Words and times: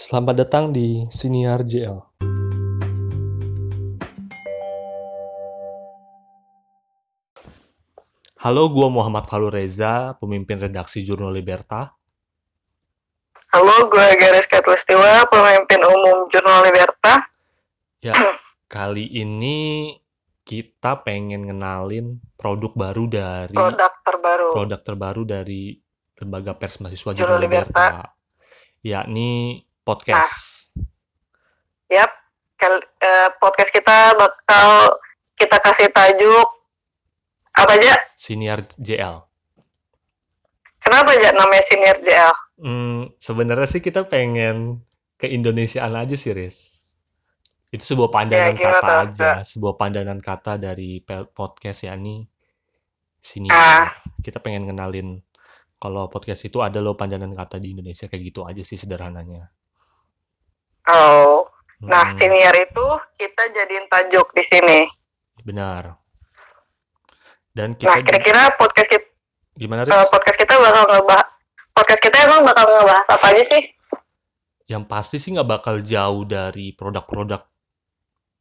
Selamat 0.00 0.48
datang 0.48 0.72
di 0.72 1.04
Siniar 1.12 1.60
JL. 1.60 2.00
Halo, 8.40 8.72
gua 8.72 8.88
Muhammad 8.88 9.28
Falu 9.28 9.52
Reza, 9.52 10.16
pemimpin 10.16 10.56
redaksi 10.56 11.04
Jurnal 11.04 11.36
Liberta. 11.36 11.92
Halo, 13.52 13.92
gue 13.92 14.06
Garis 14.16 14.48
Katulistiwa, 14.48 15.28
pemimpin 15.28 15.84
umum 15.84 16.32
Jurnal 16.32 16.64
Liberta. 16.64 17.28
Ya, 18.00 18.16
kali 18.72 19.04
ini 19.04 19.92
kita 20.48 21.04
pengen 21.04 21.52
ngenalin 21.52 22.24
produk 22.40 22.72
baru 22.72 23.04
dari 23.04 23.52
Produk 23.52 23.92
terbaru. 24.00 24.48
produk 24.56 24.80
terbaru 24.80 25.22
dari 25.28 25.76
lembaga 26.16 26.56
pers 26.56 26.80
mahasiswa 26.80 27.12
Jurnal 27.12 27.36
Jurnal 27.36 27.40
Liberta, 27.44 28.16
yakni 28.80 29.60
podcast. 29.90 30.34
Yap, 31.90 32.10
kal- 32.54 32.86
eh, 33.02 33.28
podcast 33.42 33.74
kita 33.74 34.14
bakal 34.14 34.94
kita 35.34 35.56
kasih 35.58 35.90
tajuk 35.90 36.48
apa 37.58 37.74
aja? 37.74 37.92
Siniar 38.14 38.62
JL. 38.78 39.26
Kenapa 40.80 41.12
aja 41.12 41.36
namanya 41.36 41.60
Senior 41.60 41.98
JL? 42.00 42.32
Hmm, 42.60 43.12
sebenarnya 43.20 43.68
sih 43.68 43.84
kita 43.84 44.08
pengen 44.08 44.80
ke 45.20 45.28
Indonesiaan 45.28 45.92
aja 45.92 46.16
sih, 46.16 46.32
Riz. 46.32 46.96
Itu 47.68 47.84
sebuah 47.84 48.08
pandangan 48.08 48.56
Ya, 48.56 48.80
kata 48.80 48.80
tuh, 48.80 48.96
aja, 49.12 49.30
sebuah 49.44 49.76
pandangan 49.76 50.18
kata 50.24 50.56
dari 50.56 51.04
podcast 51.36 51.84
yakni 51.84 52.24
sini. 53.20 53.52
Ah. 53.52 53.92
Kita 54.24 54.40
pengen 54.40 54.72
kenalin 54.72 55.20
kalau 55.76 56.08
podcast 56.08 56.48
itu 56.48 56.64
ada 56.64 56.80
loh 56.80 56.96
pandangan 56.96 57.30
kata 57.36 57.60
di 57.60 57.76
Indonesia 57.76 58.08
kayak 58.08 58.22
gitu 58.32 58.48
aja 58.48 58.64
sih 58.64 58.80
sederhananya. 58.80 59.52
Oh, 60.90 61.46
nah 61.80 62.04
Hmm, 62.04 62.16
Senior 62.16 62.54
itu 62.56 62.86
kita 63.16 63.42
jadiin 63.48 63.86
tajuk 63.86 64.26
di 64.32 64.44
sini. 64.44 64.80
benar. 65.40 65.96
Dan 67.50 67.72
Nah, 67.72 67.76
kita 67.76 67.96
juga- 67.96 68.06
kira-kira 68.06 68.42
podcast 68.54 68.88
kita, 68.88 69.06
gimana, 69.56 69.82
eh, 69.82 69.88
Riz? 69.88 70.10
podcast 70.10 70.36
kita 70.36 70.54
bakal 70.54 70.84
ngebahas 70.86 71.28
podcast 71.72 72.00
kita 72.00 72.16
emang 72.22 72.40
bakal 72.44 72.66
ngebahas 72.66 73.06
apa 73.08 73.26
aja 73.30 73.42
sih? 73.46 73.62
Yang 74.66 74.84
pasti 74.86 75.16
sih 75.16 75.32
nggak 75.32 75.48
bakal 75.48 75.80
jauh 75.80 76.22
dari 76.22 76.70
produk-produk 76.70 77.42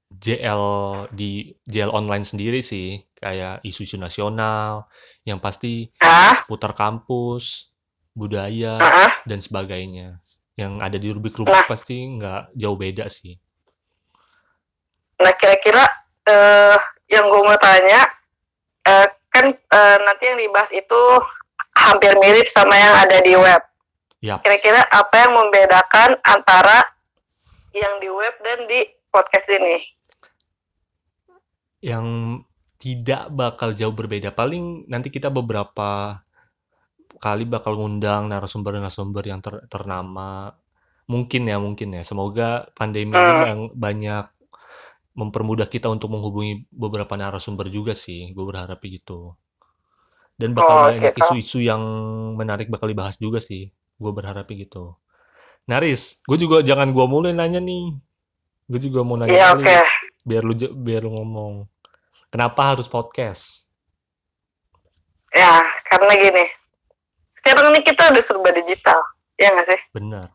JL 0.09 0.63
di 1.09 1.53
JL 1.63 1.89
online 1.89 2.25
sendiri 2.25 2.59
sih, 2.59 2.97
kayak 3.15 3.61
isu-isu 3.63 3.95
nasional, 3.95 4.89
yang 5.23 5.37
pasti 5.37 5.87
Ah, 5.99 6.33
putar 6.45 6.73
kampus, 6.73 7.71
budaya, 8.11 8.75
ah, 8.75 9.11
dan 9.23 9.39
sebagainya. 9.39 10.17
Yang 10.59 10.73
ada 10.83 10.97
di 10.99 11.07
rubrik-rubrik 11.15 11.55
Nah. 11.55 11.69
pasti 11.71 11.95
nggak 12.03 12.41
jauh 12.59 12.75
beda 12.75 13.07
sih. 13.07 13.39
Nah, 15.23 15.33
kira-kira 15.39 15.83
eh 16.27 16.77
yang 17.09 17.25
gue 17.31 17.41
mau 17.41 17.55
tanya, 17.57 18.03
eh, 18.85 19.07
kan 19.31 19.45
eh, 19.49 19.97
nanti 20.03 20.23
yang 20.27 20.39
dibahas 20.39 20.71
itu 20.75 21.01
hampir 21.75 22.11
mirip 22.19 22.47
sama 22.51 22.75
yang 22.75 22.95
ada 22.99 23.17
di 23.23 23.33
web. 23.39 23.61
Yap, 24.19 24.43
Kira-kira 24.43 24.83
apa 24.91 25.15
yang 25.15 25.31
membedakan 25.31 26.19
antara 26.27 26.83
yang 27.71 28.03
di 28.03 28.11
web 28.11 28.35
dan 28.43 28.67
di 28.67 28.83
podcast 29.09 29.47
ini? 29.47 29.79
yang 31.79 32.35
tidak 32.75 33.31
bakal 33.31 33.71
jauh 33.71 33.95
berbeda. 33.95 34.35
Paling 34.35 34.83
nanti 34.91 35.07
kita 35.07 35.31
beberapa 35.31 36.19
kali 37.19 37.43
bakal 37.45 37.75
ngundang 37.75 38.31
narasumber-narasumber 38.31 39.23
yang 39.27 39.39
ter- 39.43 39.67
ternama. 39.67 40.55
Mungkin 41.09 41.49
ya, 41.49 41.57
mungkin 41.59 41.93
ya. 41.93 42.03
Semoga 42.07 42.69
pandemi 42.77 43.13
ini 43.13 43.19
Hmm. 43.19 43.47
yang 43.49 43.61
banyak 43.75 44.25
mempermudah 45.17 45.67
kita 45.67 45.91
untuk 45.91 46.13
menghubungi 46.15 46.69
beberapa 46.71 47.13
narasumber 47.19 47.67
juga 47.67 47.91
sih. 47.91 48.31
Gue 48.31 48.45
berharap 48.47 48.79
gitu. 48.85 49.35
Dan 50.39 50.55
bakal 50.55 50.75
Oh, 50.75 50.83
banyak 50.87 51.11
gitu. 51.11 51.19
isu-isu 51.35 51.59
yang 51.59 51.81
menarik 52.39 52.71
bakal 52.71 52.87
dibahas 52.87 53.19
juga 53.19 53.43
sih. 53.43 53.67
Gue 53.99 54.15
berharap 54.15 54.47
gitu. 54.47 54.95
Naris, 55.67 56.23
gue 56.23 56.37
juga 56.39 56.63
jangan 56.63 56.95
gue 56.95 57.05
mulai 57.05 57.35
nanya 57.35 57.59
nih. 57.59 57.99
Gue 58.69 58.79
juga 58.79 59.03
mau 59.03 59.19
nanya 59.19 59.33
Iya, 59.35 59.47
lu, 59.53 59.61
oke. 59.61 59.77
biar 60.23 60.43
lu 60.47 60.53
biar 60.55 61.01
lu 61.03 61.11
ngomong. 61.19 61.67
Kenapa 62.31 62.71
harus 62.71 62.87
podcast? 62.87 63.73
Ya, 65.29 65.61
karena 65.89 66.13
gini. 66.15 66.45
Sekarang 67.49 67.73
ini 67.73 67.81
kita 67.81 68.13
udah 68.13 68.21
serba 68.21 68.49
digital. 68.53 68.99
Ya 69.41 69.49
nggak 69.49 69.67
sih? 69.73 69.81
Benar. 69.97 70.29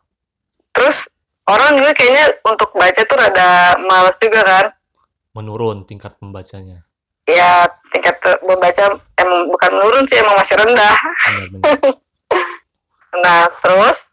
Terus 0.75 1.07
orang 1.47 1.79
juga 1.79 1.95
kayaknya 1.95 2.25
untuk 2.43 2.75
baca 2.75 3.01
tuh 3.07 3.15
rada 3.15 3.79
males 3.87 4.19
juga 4.19 4.43
kan? 4.43 4.65
Menurun 5.31 5.87
tingkat 5.87 6.11
pembacanya. 6.19 6.83
Ya, 7.23 7.71
tingkat 7.95 8.19
membaca 8.43 8.99
emang 9.15 9.47
bukan 9.47 9.71
menurun 9.71 10.03
sih, 10.03 10.19
emang 10.19 10.35
masih 10.35 10.59
rendah. 10.59 10.95
Benar-benar. 10.99 11.95
Nah, 13.15 13.47
terus 13.63 14.11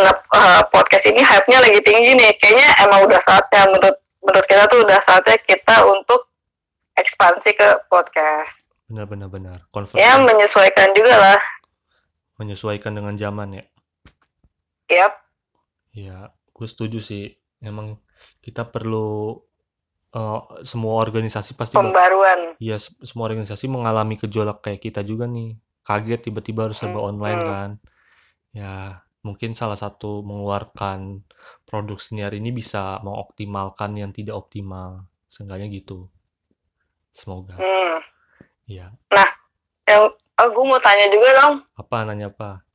nah, 0.00 0.16
eh, 0.16 0.62
podcast 0.72 1.12
ini 1.12 1.20
hype-nya 1.20 1.60
lagi 1.60 1.76
tinggi 1.84 2.16
nih. 2.16 2.32
Kayaknya 2.40 2.88
emang 2.88 3.04
udah 3.04 3.20
saatnya 3.20 3.68
menurut 3.68 3.96
menurut 4.24 4.46
kita 4.48 4.64
tuh 4.64 4.80
udah 4.80 4.96
saatnya 5.04 5.36
kita 5.44 5.76
untuk 5.92 6.32
ekspansi 6.96 7.52
ke 7.52 7.68
podcast. 7.92 8.67
Benar-benar 8.88 9.28
benar. 9.28 9.58
Ya, 9.60 9.68
Conversion 9.70 10.20
menyesuaikan 10.24 10.88
juga 10.96 11.14
lah. 11.14 11.40
menyesuaikan 12.38 12.94
dengan 12.94 13.18
zaman 13.18 13.50
ya. 13.52 13.64
Yap. 14.88 15.12
Ya, 15.92 16.18
gue 16.30 16.66
setuju 16.66 17.02
sih. 17.02 17.34
Emang 17.58 17.98
kita 18.40 18.62
perlu 18.64 19.36
eh, 20.08 20.40
semua 20.64 21.02
organisasi 21.02 21.52
pasti 21.52 21.76
Pembaruan. 21.76 22.56
ya 22.56 22.78
se- 22.78 22.96
semua 23.04 23.28
organisasi 23.28 23.68
mengalami 23.68 24.16
gejolak 24.16 24.64
kayak 24.64 24.80
kita 24.80 25.02
juga 25.02 25.28
nih. 25.28 25.58
Kaget 25.84 26.30
tiba-tiba 26.30 26.68
harus 26.70 26.78
serba 26.78 27.00
Hmm, 27.02 27.10
online 27.12 27.40
kan. 27.42 27.70
Ya, 28.54 28.74
mungkin 29.20 29.52
salah 29.52 29.76
satu 29.76 30.24
mengeluarkan 30.24 31.26
produk 31.66 31.98
senior 32.00 32.32
ini 32.32 32.54
bisa 32.54 33.02
mengoptimalkan 33.04 33.98
yang 33.98 34.14
tidak 34.14 34.38
optimal. 34.38 35.04
Seenggaknya 35.26 35.68
gitu. 35.68 36.08
Semoga. 37.10 37.58
Hmm. 37.58 37.98
Ya, 38.68 38.92
Yang 39.88 40.12
oh, 40.36 40.48
gue 40.52 40.64
mau 40.68 40.80
tanya 40.84 41.08
juga 41.08 41.28
dong, 41.40 41.54
apa 41.80 42.04
nanya 42.04 42.28
apa? 42.28 42.68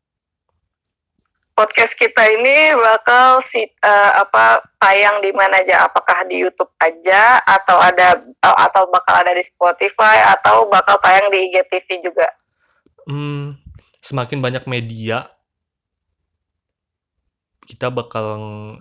podcast 1.54 1.94
kita 1.94 2.22
ini 2.34 2.74
bakal 2.74 3.46
si 3.46 3.62
eh, 3.62 4.12
apa 4.18 4.62
tayang 4.82 5.22
di 5.22 5.30
mana 5.32 5.62
aja? 5.62 5.86
Apakah 5.86 6.26
di 6.26 6.42
YouTube 6.42 6.70
aja 6.82 7.40
atau 7.46 7.78
ada 7.78 8.20
atau 8.42 8.90
bakal 8.90 9.22
ada 9.22 9.32
di 9.38 9.44
Spotify 9.46 10.34
atau 10.34 10.68
bakal 10.68 10.98
tayang 11.00 11.30
di 11.30 11.50
IGTV 11.50 11.88
juga? 12.02 12.28
Hmm, 13.06 13.54
semakin 14.02 14.42
banyak 14.42 14.66
media, 14.66 15.30
kita 17.70 17.94
bakal 17.94 18.28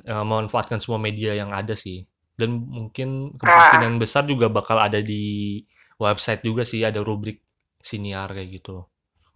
eh, 0.03 0.25
memanfaatkan 0.25 0.81
semua 0.81 0.99
media 0.99 1.37
yang 1.37 1.53
ada 1.53 1.77
sih. 1.77 2.09
Dan 2.33 2.65
mungkin 2.65 3.37
kemungkinan 3.37 4.01
besar 4.01 4.25
juga 4.25 4.49
bakal 4.49 4.81
ada 4.81 4.99
di 5.05 5.63
website 6.03 6.43
juga 6.43 6.67
sih, 6.67 6.83
ada 6.83 6.99
rubrik 7.01 7.39
siniar 7.79 8.31
kayak 8.31 8.63
gitu. 8.63 8.87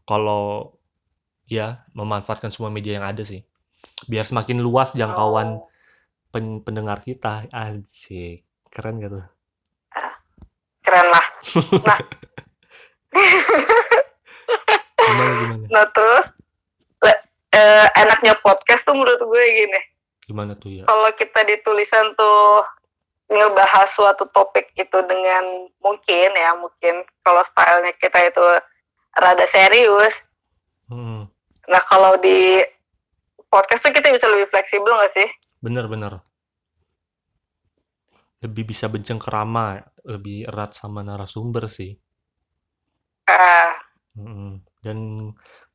Kalau 0.03 0.75
ya 1.47 1.87
memanfaatkan 1.95 2.51
semua 2.51 2.75
media 2.75 2.99
yang 2.99 3.07
ada 3.07 3.23
sih. 3.23 3.47
Biar 4.11 4.27
semakin 4.27 4.59
luas 4.59 4.93
jangkauan 4.93 5.63
Oh. 5.63 5.71
pen- 6.31 6.61
pendengar 6.61 6.99
kita. 7.01 7.47
Asik. 7.51 8.43
Keren 8.69 8.99
gitu. 8.99 9.23
Keren 10.83 11.07
lah. 11.09 11.27
Gimana 14.97 15.33
gimana? 15.41 15.67
Nah 15.71 15.85
terus 15.91 16.27
eh, 17.55 17.87
enaknya 17.97 18.37
podcast 18.43 18.85
tuh 18.85 18.93
menurut 18.93 19.17
gue 19.23 19.45
gini. 19.55 19.81
Gimana 20.27 20.53
tuh 20.59 20.71
ya? 20.77 20.85
Kalau 20.85 21.11
kita 21.15 21.41
di 21.47 21.57
tulisan 21.63 22.13
tuh 22.19 22.63
ngebahas 23.27 23.89
suatu 23.91 24.31
topik 24.31 24.71
itu 24.79 24.99
dengan 25.11 25.67
mungkin 25.83 26.31
ya 26.35 26.55
mungkin 26.55 27.03
kalau 27.27 27.43
stylenya 27.43 27.91
kita 27.99 28.23
itu 28.23 28.45
rada 29.19 29.47
serius. 29.47 30.23
Hmm, 30.87 31.27
Nah 31.67 31.83
kalau 31.83 32.15
di 32.23 32.63
podcast 33.51 33.83
tuh 33.83 33.91
kita 33.91 34.15
bisa 34.15 34.31
lebih 34.31 34.47
fleksibel 34.51 34.91
nggak 34.95 35.11
sih? 35.13 35.29
bener-bener. 35.59 36.23
Lebih 38.45 38.69
bisa 38.71 38.87
bercengkerama, 38.87 39.83
lebih 40.07 40.47
erat 40.47 40.77
sama 40.77 41.03
narasumber 41.03 41.67
sih. 41.67 41.99
Mm-mm. 44.17 44.63
Dan 44.81 44.99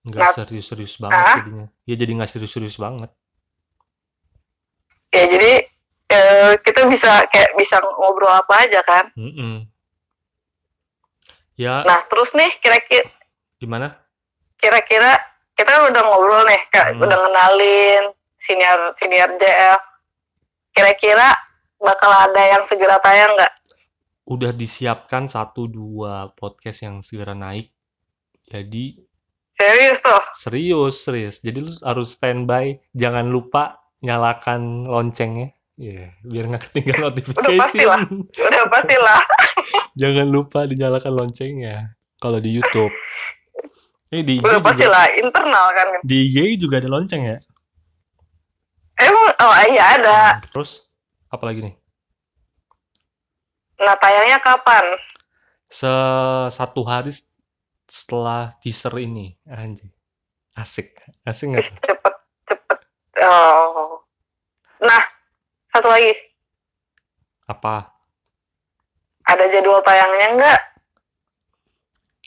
nggak 0.01 0.24
Nah, 0.24 0.33
serius-serius 0.33 0.98
banget 0.98 1.19
ah. 1.21 1.36
jadinya. 1.38 1.65
Ya 1.86 1.95
jadi 2.00 2.12
nggak 2.15 2.31
serius-serius 2.31 2.80
banget. 2.80 3.12
ya 5.12 5.27
jadi 5.27 5.60
eh, 6.11 6.53
kita 6.59 6.83
bisa 6.91 7.23
kayak 7.31 7.55
bisa 7.55 7.79
ngobrol 7.79 8.29
apa 8.29 8.53
aja 8.67 8.83
kan. 8.83 9.07
Mm-mm. 9.15 9.65
Ya, 11.55 11.85
Nah 11.85 11.99
terus 12.09 12.33
nih 12.33 12.49
kira-kira 12.57 13.05
gimana? 13.61 13.93
kira-kira 14.57 15.17
kita 15.53 15.89
udah 15.89 16.01
ngobrol 16.05 16.41
nih 16.45 16.61
kak. 16.73 16.97
Hmm. 16.97 17.01
udah 17.05 17.17
ngenalin 17.17 18.03
senior 18.41 18.79
senior 18.97 19.29
JL 19.37 19.77
kira-kira 20.73 21.35
bakal 21.77 22.09
ada 22.09 22.41
yang 22.57 22.63
segera 22.65 22.97
tayang 23.01 23.33
nggak? 23.37 23.53
Udah 24.25 24.53
disiapkan 24.53 25.27
satu 25.27 25.67
dua 25.67 26.31
podcast 26.33 26.85
yang 26.85 27.01
segera 27.05 27.33
naik. 27.37 27.69
Jadi 28.47 28.97
serius 29.53 29.99
tuh? 30.01 30.23
Serius 30.33 30.95
serius. 31.05 31.35
Jadi 31.45 31.59
lu 31.61 31.73
harus 31.85 32.15
standby. 32.15 32.79
Jangan 32.97 33.29
lupa 33.29 33.81
nyalakan 34.01 34.87
loncengnya 34.89 35.53
ya 35.81 36.13
biar 36.21 36.45
nggak 36.45 36.63
ketinggalan 36.69 37.09
notifikasi 37.09 37.57
pastilah. 37.57 38.05
udah 38.21 38.65
pastilah. 38.69 39.21
Jangan 40.01 40.27
lupa 40.29 40.69
dinyalakan 40.69 41.13
loncengnya 41.17 41.97
kalau 42.21 42.37
di 42.37 42.53
YouTube. 42.53 42.93
Ini 44.13 44.21
di 44.21 44.37
IG 44.37 44.45
udah 44.45 44.61
juga. 44.61 44.67
pastilah 44.69 45.05
internal 45.17 45.65
kan. 45.73 45.87
Di 46.05 46.29
IG 46.29 46.61
juga 46.61 46.77
ada 46.77 46.89
lonceng 46.93 47.25
ya? 47.25 47.37
Emang 49.01 49.25
oh 49.41 49.53
iya 49.73 49.83
ada. 49.97 50.19
Terus 50.53 50.85
apa 51.33 51.49
lagi 51.49 51.65
nih? 51.65 51.75
Nah 53.81 53.97
tayangnya 53.97 54.37
kapan? 54.37 54.85
Se 55.65 55.89
satu 56.53 56.85
hari 56.85 57.09
setelah 57.89 58.53
teaser 58.61 58.93
ini. 59.01 59.33
Anjir. 59.49 59.89
Asik. 60.53 60.93
Asik 61.25 61.57
nggak 61.57 61.65
cepet 61.65 61.89
cepet. 61.89 62.13
Oh 63.25 63.90
satu 65.71 65.88
lagi. 65.88 66.12
Apa? 67.47 67.91
Ada 69.23 69.45
jadwal 69.47 69.79
tayangnya 69.81 70.27
nggak? 70.35 70.59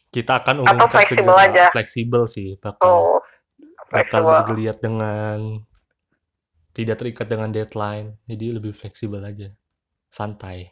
Kita 0.09 0.39
akan 0.41 0.63
Atau 0.63 0.87
umumkan 0.87 0.91
fleksibel 0.95 1.35
segera. 1.35 1.47
aja? 1.51 1.65
fleksibel 1.75 2.23
sih 2.31 2.49
bakal 2.57 2.87
oh 2.87 3.19
bakal 3.91 4.23
fleksibel. 4.23 4.31
bergeliat 4.31 4.79
dengan 4.79 5.39
tidak 6.71 6.97
terikat 6.99 7.27
dengan 7.27 7.51
deadline 7.51 8.19
jadi 8.25 8.55
lebih 8.57 8.71
fleksibel 8.73 9.21
aja. 9.21 9.51
Santai. 10.09 10.71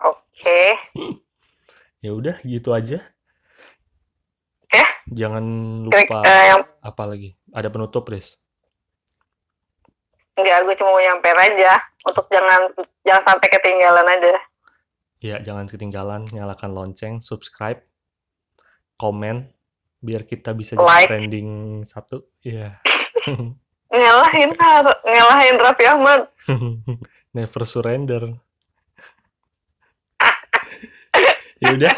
Oke. 0.00 0.60
Ya 2.04 2.14
udah 2.14 2.38
gitu 2.46 2.70
aja. 2.70 3.02
Oke. 4.62 4.78
jangan 5.10 5.42
Kira- 5.90 6.06
lupa 6.06 6.18
eh, 6.22 6.44
yang 6.54 6.62
apa 6.78 7.02
lagi? 7.02 7.34
Ada 7.50 7.66
penutup 7.66 8.06
Riz 8.06 8.45
enggak 10.36 10.64
gue 10.64 10.74
cuma 10.78 10.92
mau 10.92 11.02
nyampein 11.02 11.36
aja. 11.36 11.80
Untuk 12.06 12.28
jangan 12.30 12.70
jangan 13.02 13.22
sampai 13.26 13.48
ketinggalan 13.50 14.06
aja. 14.06 14.34
Ya 15.18 15.36
jangan 15.42 15.66
ketinggalan. 15.66 16.28
Nyalakan 16.30 16.70
lonceng 16.76 17.18
subscribe 17.20 17.80
komen 18.96 19.48
biar 20.00 20.22
kita 20.22 20.52
bisa 20.52 20.76
jadi 20.76 20.86
Like. 20.86 21.08
trending 21.08 21.48
satu 21.82 22.20
ya 22.44 22.78
ngalahin 23.90 24.52
ngalahin 25.02 25.56
Raffi 25.58 25.84
Ahmad. 25.88 26.28
Never 27.36 27.62
surrender. 27.64 28.22
Ya 31.56 31.72
udah. 31.72 31.96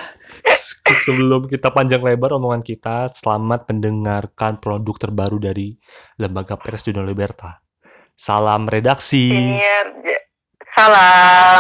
Se- 0.55 0.81
sebelum 0.87 1.51
kita 1.51 1.75
panjang 1.75 1.99
lebar 2.01 2.31
omongan 2.39 2.63
kita 2.63 3.11
selamat 3.11 3.69
mendengarkan 3.75 4.63
produk 4.63 4.95
terbaru 4.97 5.43
dari 5.43 5.75
lembaga 6.17 6.55
pers 6.55 6.87
Dunia 6.87 7.03
Liberta 7.03 7.59
salam 8.19 8.67
redaksi. 8.67 9.31
J- 9.31 10.27
salam 10.75 11.55